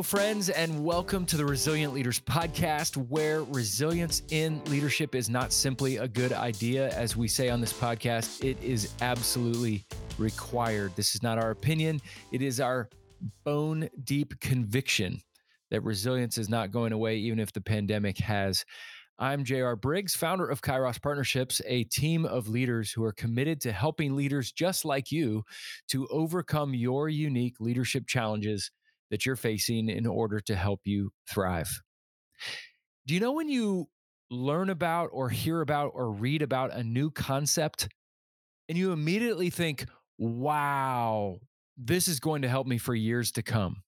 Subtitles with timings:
[0.00, 5.52] Hello, friends, and welcome to the Resilient Leaders Podcast, where resilience in leadership is not
[5.52, 6.88] simply a good idea.
[6.96, 9.84] As we say on this podcast, it is absolutely
[10.16, 10.92] required.
[10.96, 12.00] This is not our opinion,
[12.32, 12.88] it is our
[13.44, 15.20] bone deep conviction
[15.70, 18.64] that resilience is not going away, even if the pandemic has.
[19.18, 23.72] I'm JR Briggs, founder of Kairos Partnerships, a team of leaders who are committed to
[23.72, 25.44] helping leaders just like you
[25.88, 28.70] to overcome your unique leadership challenges
[29.10, 31.82] that you're facing in order to help you thrive.
[33.06, 33.88] Do you know when you
[34.30, 37.88] learn about or hear about or read about a new concept
[38.68, 39.86] and you immediately think,
[40.18, 41.40] wow,
[41.76, 43.82] this is going to help me for years to come?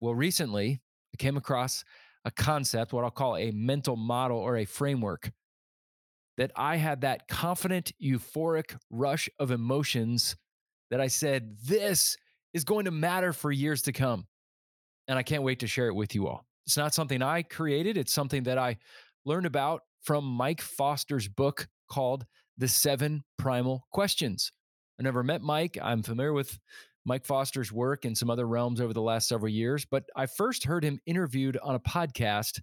[0.00, 0.82] Well, recently
[1.14, 1.84] I came across
[2.24, 5.30] a concept, what I'll call a mental model or a framework,
[6.36, 10.36] that I had that confident, euphoric rush of emotions
[10.90, 12.16] that I said, this
[12.52, 14.26] is going to matter for years to come.
[15.08, 16.44] And I can't wait to share it with you all.
[16.66, 18.78] It's not something I created, it's something that I
[19.24, 22.24] learned about from Mike Foster's book called
[22.58, 24.52] The Seven Primal Questions.
[24.98, 25.78] I never met Mike.
[25.82, 26.58] I'm familiar with
[27.04, 30.64] Mike Foster's work in some other realms over the last several years, but I first
[30.64, 32.60] heard him interviewed on a podcast,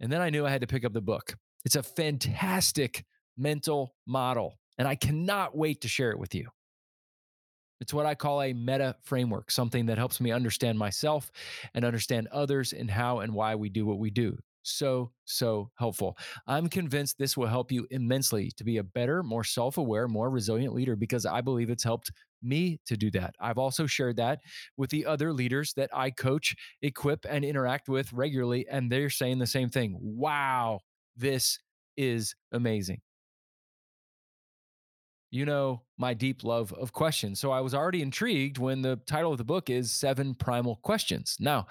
[0.00, 1.36] and then I knew I had to pick up the book.
[1.64, 3.04] It's a fantastic
[3.36, 6.48] mental model, and I cannot wait to share it with you.
[7.80, 11.30] It's what I call a meta framework, something that helps me understand myself
[11.74, 14.36] and understand others and how and why we do what we do.
[14.62, 16.18] So, so helpful.
[16.46, 20.30] I'm convinced this will help you immensely to be a better, more self aware, more
[20.30, 22.10] resilient leader because I believe it's helped
[22.42, 23.34] me to do that.
[23.40, 24.40] I've also shared that
[24.76, 28.66] with the other leaders that I coach, equip, and interact with regularly.
[28.68, 29.96] And they're saying the same thing.
[30.00, 30.80] Wow,
[31.16, 31.58] this
[31.96, 33.00] is amazing
[35.30, 37.40] you know my deep love of questions.
[37.40, 41.36] So I was already intrigued when the title of the book is Seven Primal Questions.
[41.38, 41.66] Now,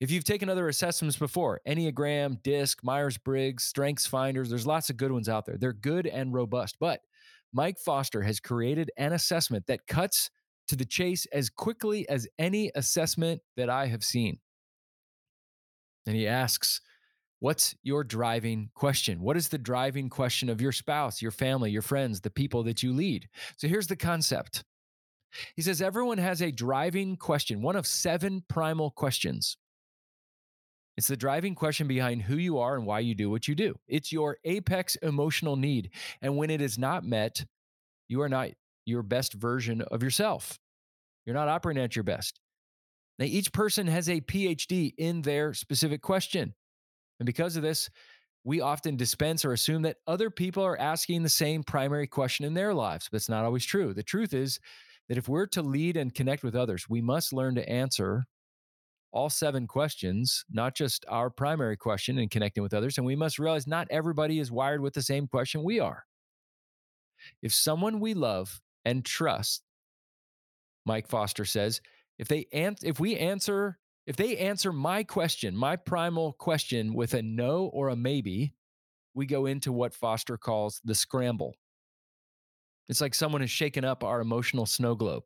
[0.00, 4.96] if you've taken other assessments before, Enneagram, DISC, Myers Briggs, Strengths Finders, there's lots of
[4.96, 5.58] good ones out there.
[5.58, 6.76] They're good and robust.
[6.80, 7.00] But
[7.52, 10.30] Mike Foster has created an assessment that cuts
[10.68, 14.38] to the chase as quickly as any assessment that I have seen.
[16.06, 16.80] And he asks,
[17.40, 19.22] What's your driving question?
[19.22, 22.82] What is the driving question of your spouse, your family, your friends, the people that
[22.82, 23.28] you lead?
[23.56, 24.62] So here's the concept.
[25.56, 29.56] He says everyone has a driving question, one of seven primal questions.
[30.98, 33.74] It's the driving question behind who you are and why you do what you do.
[33.88, 35.90] It's your apex emotional need.
[36.20, 37.46] And when it is not met,
[38.08, 38.50] you are not
[38.84, 40.58] your best version of yourself.
[41.24, 42.38] You're not operating at your best.
[43.18, 46.54] Now, each person has a PhD in their specific question.
[47.20, 47.88] And because of this,
[48.42, 52.54] we often dispense or assume that other people are asking the same primary question in
[52.54, 53.92] their lives, but it's not always true.
[53.92, 54.58] The truth is
[55.08, 58.24] that if we're to lead and connect with others, we must learn to answer
[59.12, 62.96] all seven questions, not just our primary question in connecting with others.
[62.96, 66.04] And we must realize not everybody is wired with the same question we are.
[67.42, 69.62] If someone we love and trust,
[70.86, 71.80] Mike Foster says,
[72.18, 77.14] if they an- if we answer if they answer my question, my primal question with
[77.14, 78.54] a no or a maybe,
[79.14, 81.54] we go into what Foster calls the scramble.
[82.88, 85.22] It's like someone has shaken up our emotional snow globe.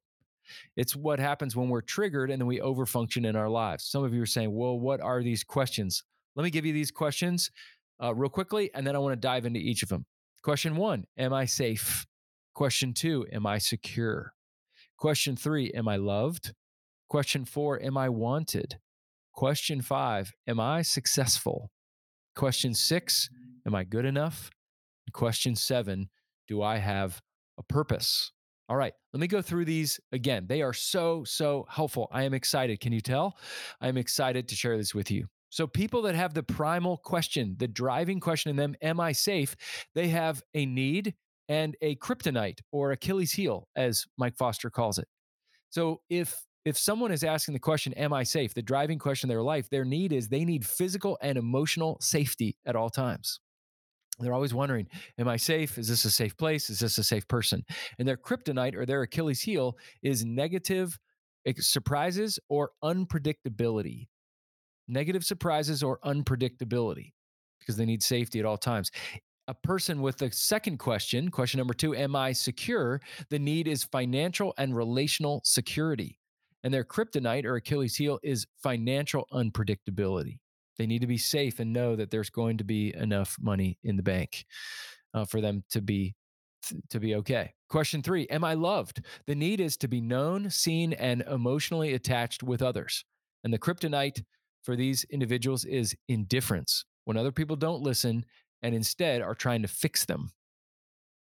[0.77, 3.85] It's what happens when we're triggered and then we overfunction in our lives.
[3.85, 6.03] Some of you are saying, well, what are these questions?
[6.37, 7.51] Let me give you these questions
[8.03, 10.05] uh, real quickly, and then I want to dive into each of them.
[10.43, 12.07] Question one Am I safe?
[12.55, 14.35] Question two Am I secure?
[14.99, 16.53] Question three Am I loved?
[17.15, 18.81] Question four Am I wanted?
[19.35, 21.71] Question five Am I successful?
[22.35, 23.31] Question six
[23.65, 24.51] Am I good enough?
[25.13, 26.11] Question seven
[26.49, 27.23] Do I have
[27.57, 28.33] a purpose?
[28.69, 30.47] All right, let me go through these again.
[30.49, 32.09] They are so, so helpful.
[32.11, 32.81] I am excited.
[32.81, 33.39] Can you tell?
[33.81, 35.29] I am excited to share this with you.
[35.51, 39.55] So, people that have the primal question, the driving question in them, am I safe?
[39.95, 41.15] They have a need
[41.49, 45.07] and a kryptonite or Achilles heel, as Mike Foster calls it.
[45.71, 48.55] So, if if someone is asking the question, Am I safe?
[48.55, 52.57] the driving question of their life, their need is they need physical and emotional safety
[52.67, 53.41] at all times.
[54.19, 54.87] They're always wondering,
[55.19, 55.79] Am I safe?
[55.79, 56.71] Is this a safe place?
[56.71, 57.65] Is this a safe person?
[57.99, 60.99] And their kryptonite or their Achilles heel is negative
[61.59, 64.09] surprises or unpredictability.
[64.89, 67.13] Negative surprises or unpredictability
[67.59, 68.91] because they need safety at all times
[69.49, 73.01] a person with the second question, question number two, am I secure?
[73.31, 76.19] The need is financial and relational security.
[76.65, 80.39] And their kryptonite or Achilles heel is financial unpredictability.
[80.79, 83.97] They need to be safe and know that there's going to be enough money in
[83.97, 84.47] the bank
[85.13, 86.17] uh, for them to be
[86.89, 87.53] to be okay.
[87.69, 89.05] Question 3, am I loved?
[89.27, 93.05] The need is to be known, seen and emotionally attached with others.
[93.45, 94.25] And the kryptonite
[94.63, 98.25] for these individuals is indifference when other people don't listen
[98.63, 100.31] and instead are trying to fix them.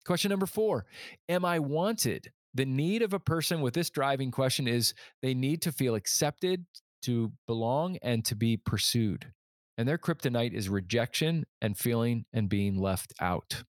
[0.06, 0.86] Question number four
[1.30, 2.32] Am I wanted?
[2.54, 6.66] The need of a person with this driving question is they need to feel accepted,
[7.04, 9.32] to belong, and to be pursued.
[9.78, 13.64] And their kryptonite is rejection and feeling and being left out.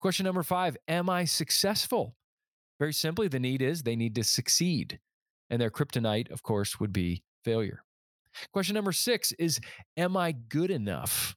[0.00, 2.16] Question number five Am I successful?
[2.78, 5.00] Very simply, the need is they need to succeed.
[5.48, 7.82] And their kryptonite, of course, would be failure.
[8.52, 9.60] Question number six is
[9.96, 11.34] Am I good enough?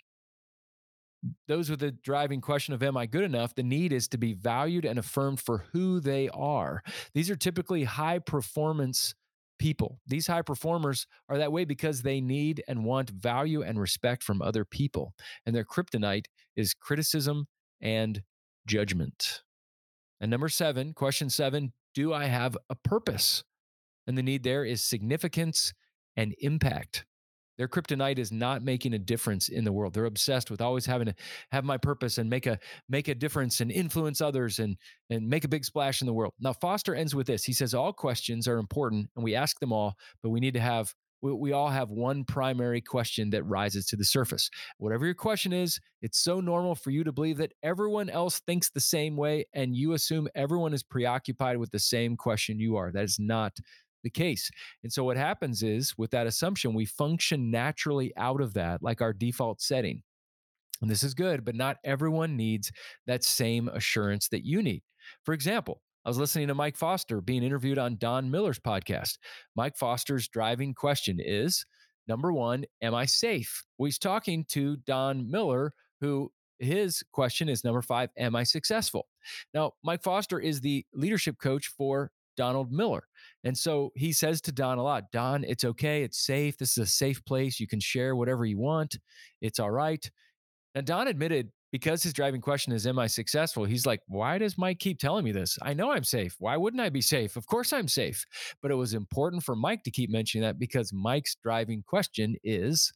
[1.48, 3.56] Those are the driving question of Am I good enough?
[3.56, 6.82] The need is to be valued and affirmed for who they are.
[7.14, 9.14] These are typically high performance
[9.60, 10.00] people.
[10.08, 14.42] These high performers are that way because they need and want value and respect from
[14.42, 15.14] other people.
[15.46, 16.26] And their kryptonite
[16.56, 17.48] is criticism
[17.82, 18.24] and
[18.66, 19.42] judgment.
[20.22, 23.44] And number seven, question seven Do I have a purpose?
[24.08, 25.74] And the need there is significance
[26.16, 27.06] and impact.
[27.60, 29.94] Their kryptonite is not making a difference in the world.
[29.94, 31.16] They're obsessed with always having to
[31.52, 32.58] have my purpose and make a
[32.88, 34.78] make a difference and influence others and
[35.10, 36.34] and make a big splash in the world.
[36.40, 37.44] Now Foster ends with this.
[37.44, 40.62] He says all questions are important and we ask them all, but we need to
[40.62, 44.50] have we, we all have one primary question that rises to the surface.
[44.78, 48.70] Whatever your question is, it's so normal for you to believe that everyone else thinks
[48.70, 52.94] the same way and you assume everyone is preoccupied with the same question you are.
[52.94, 53.58] That is not
[54.04, 54.50] the case.
[54.84, 59.02] And so what happens is with that assumption, we function naturally out of that, like
[59.02, 60.02] our default setting.
[60.82, 62.72] And this is good, but not everyone needs
[63.06, 64.84] that same assurance that you need.
[65.24, 69.18] For example, I was listening to Mike Foster being interviewed on Don Miller's podcast.
[69.56, 71.66] Mike Foster's driving question is
[72.08, 73.64] number one, am I safe?
[73.78, 79.08] Well, he's talking to Don Miller, who his question is number five, am I successful?
[79.54, 83.04] Now, Mike Foster is the leadership coach for Donald Miller.
[83.44, 86.04] And so he says to Don a lot, Don, it's okay.
[86.04, 86.58] It's safe.
[86.58, 87.60] This is a safe place.
[87.60, 88.98] You can share whatever you want.
[89.42, 90.10] It's all right.
[90.74, 93.66] And Don admitted because his driving question is, Am I successful?
[93.66, 95.60] He's like, Why does Mike keep telling me this?
[95.62, 96.38] I know I'm safe.
[96.40, 97.36] Why wouldn't I be safe?
[97.36, 98.26] Of course I'm safe.
[98.62, 102.94] But it was important for Mike to keep mentioning that because Mike's driving question is,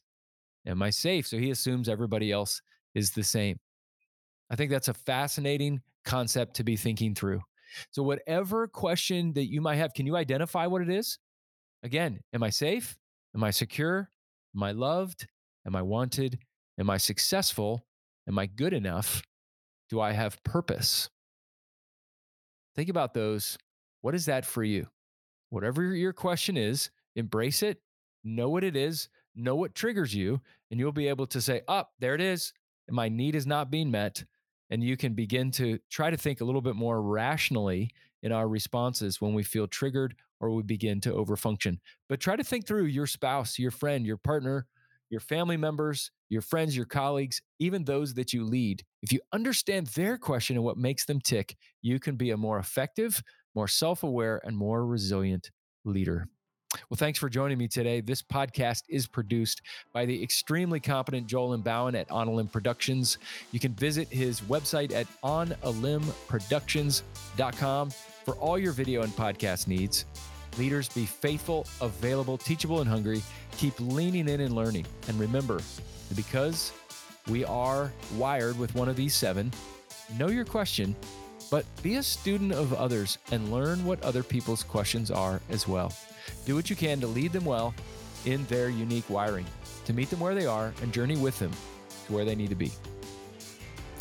[0.66, 1.26] Am I safe?
[1.26, 2.62] So he assumes everybody else
[2.94, 3.58] is the same.
[4.50, 7.42] I think that's a fascinating concept to be thinking through.
[7.90, 11.18] So, whatever question that you might have, can you identify what it is?
[11.82, 12.96] Again, am I safe?
[13.34, 14.10] Am I secure?
[14.54, 15.26] Am I loved?
[15.66, 16.38] Am I wanted?
[16.78, 17.86] Am I successful?
[18.28, 19.22] Am I good enough?
[19.90, 21.10] Do I have purpose?
[22.74, 23.58] Think about those.
[24.00, 24.86] What is that for you?
[25.50, 27.78] Whatever your question is, embrace it,
[28.24, 31.90] know what it is, know what triggers you, and you'll be able to say, Up,
[31.90, 32.52] oh, there it is.
[32.90, 34.24] My need is not being met
[34.70, 37.90] and you can begin to try to think a little bit more rationally
[38.22, 41.78] in our responses when we feel triggered or we begin to overfunction.
[42.08, 44.66] But try to think through your spouse, your friend, your partner,
[45.10, 48.82] your family members, your friends, your colleagues, even those that you lead.
[49.02, 52.58] If you understand their question and what makes them tick, you can be a more
[52.58, 53.22] effective,
[53.54, 55.50] more self aware, and more resilient
[55.84, 56.26] leader.
[56.88, 58.00] Well, thanks for joining me today.
[58.00, 59.60] This podcast is produced
[59.92, 63.18] by the extremely competent Joel Limbauan at On a Limb Productions.
[63.52, 67.90] You can visit his website at onalimbproductions.com
[68.24, 70.06] for all your video and podcast needs.
[70.58, 73.22] Leaders, be faithful, available, teachable, and hungry.
[73.56, 74.86] Keep leaning in and learning.
[75.08, 75.60] And remember,
[76.14, 76.72] because
[77.28, 79.52] we are wired with one of these seven,
[80.16, 80.94] know your question,
[81.50, 85.92] but be a student of others and learn what other people's questions are as well.
[86.46, 87.74] Do what you can to lead them well
[88.24, 89.46] in their unique wiring,
[89.84, 91.52] to meet them where they are and journey with them
[92.06, 92.72] to where they need to be.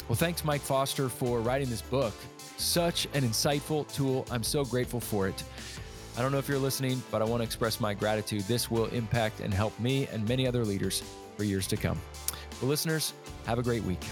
[0.08, 2.13] Well, thanks, Mike Foster, for writing this book.
[2.58, 4.25] Such an insightful tool.
[4.30, 5.44] I'm so grateful for it.
[6.18, 8.42] I don't know if you're listening, but I want to express my gratitude.
[8.44, 11.01] This will impact and help me and many other leaders
[11.38, 12.00] for years to come.
[12.62, 13.13] Well, listeners,
[13.46, 14.03] have a great week.